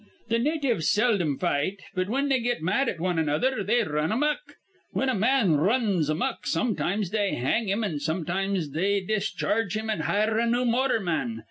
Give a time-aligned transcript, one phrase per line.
[0.29, 4.11] Th' natives seldom fight, but whin they get mad at wan another they r run
[4.11, 4.55] a muck.
[4.93, 9.77] Whin a man r runs a muck, sometimes they hang him an' sometimes they discharge
[9.77, 11.39] him an' hire a new motorman.